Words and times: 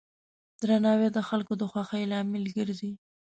درناوی 0.61 1.07
د 1.13 1.19
خلکو 1.29 1.53
د 1.57 1.63
خوښۍ 1.71 2.03
لامل 2.11 2.45
ګرځي. 2.57 2.91